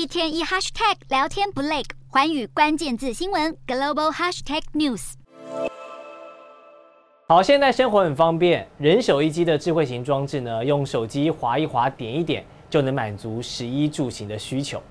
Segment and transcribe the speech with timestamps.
[0.00, 5.12] 一天一 hashtag 聊天不累，环宇关键字新闻 global hashtag news。
[7.28, 14.82] 好，现在生活很方便，人手一机的智慧型装置呢，用手机划一划、点一点，就能满足食衣住行的需求。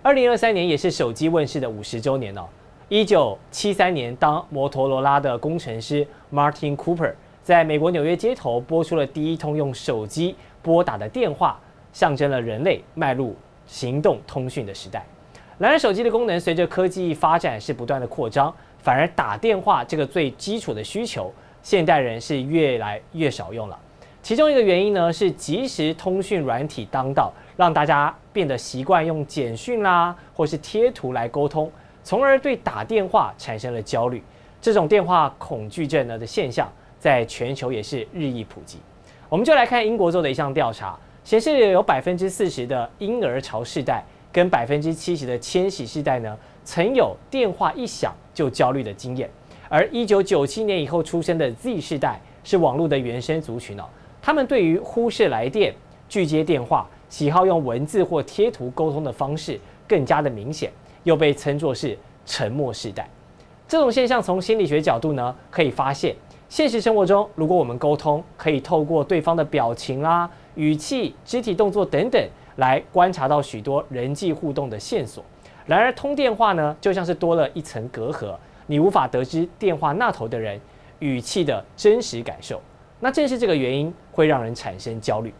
[0.00, 2.46] 二零二三年也是手机问世的五十周年哦。
[2.88, 7.12] 一九七三年，当摩托罗拉的工程师 Martin Cooper
[7.42, 11.60] 在美国纽约街头拨出了第一通用手机拨打的电话，
[11.92, 13.36] 象征了人类迈入
[13.66, 15.04] 行动通讯的时代。
[15.58, 23.78] 蓝牙，手机的功能随着科技发展是不断的扩张，反而打电话这个最基础的需求，现代人是越来越少用了。
[24.20, 31.70] 其中一个原因呢，是即时通讯软体当道，让大家变得习惯用简讯啦，或是贴图来沟通，
[32.02, 34.22] 从而对打电话产生了焦虑。
[34.60, 38.78] 这种电话恐惧症呢的现象，在全球也是日益普及。
[39.28, 49.28] 我们就来看英国做的一项调查，显示有百分之四十的婴儿潮世代跟百分之七十的千禧世代呢，曾有电话一响就焦虑的经验。
[49.70, 53.84] 而一九九七年以后出生的 Z 世代是网络的原生族群哦，
[54.20, 55.74] 他们对于忽视来电、
[56.10, 60.70] 拒接电话、喜好用文字或贴图沟通的方式更加的明显，
[61.04, 63.08] 又被称作是沉默世代。
[63.66, 66.14] 这种现象从心理学角度呢，可以发现。
[66.50, 75.24] 现实生活中，如果我们沟通，可以透过对方的表情啦、啊、语气、肢体动作等等，来观察到许多人际互动的线索。
[75.66, 78.34] 然而，通电话呢，就像是多了一层隔阂，
[78.66, 80.60] 你无法得知电话那头的人
[80.98, 82.60] 语气的真实感受。
[83.00, 85.32] 那正是这个原因，会让人产生焦虑。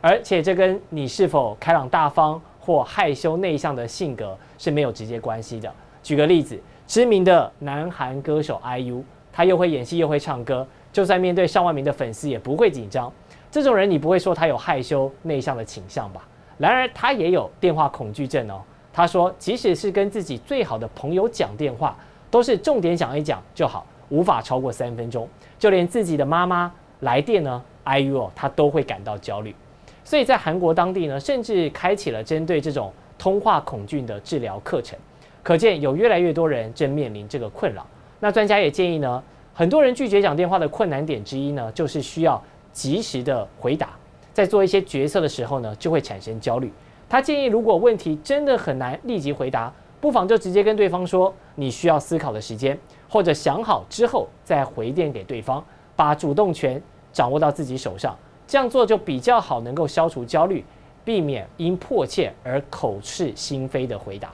[0.00, 5.72] 而且，这跟你是否开朗大方或害羞内向的性格是没有直接关系的。
[6.02, 9.02] 举个例子，知名的南韩歌手 IU。
[9.30, 13.12] 他又会演戏又会唱歌，就算面对上万名的粉丝也不会紧张。
[13.50, 16.26] 这种人你不会说他有害羞内向的倾向吧？
[16.58, 18.60] 然而他也有电话恐惧症哦。
[18.92, 21.96] 他说，即使是跟自己最好的朋友讲电话，
[22.30, 25.28] 都是重点讲一讲就好，无法超过三分钟。
[25.58, 29.54] 就连自己的妈妈来电呢哎呦，他都会感到焦虑。
[30.02, 34.98] 所以在韩国当地呢，甚至开启了针对这种通话恐惧的治疗课程。
[35.42, 37.86] 可见有越来越多人正面临这个困扰。
[38.20, 39.22] 那专家也建议呢，
[39.54, 42.42] 很多人拒绝讲电话的困难点之一呢，就是需要
[42.78, 43.98] 及时的回答，
[44.32, 46.72] 在做一些决策的时候呢，就会产生焦虑。
[47.08, 52.78] 他建议，如果问题真的很难立即回答，不妨就直接跟对方说你需要思考的时间，
[53.08, 55.64] 或者想好之后再回电给对方，
[55.96, 56.80] 把主动权
[57.12, 58.16] 掌握到自己手上。
[58.46, 60.64] 这样做就比较好，能够消除焦虑，
[61.04, 64.32] 避免因迫切而口是心非的回答。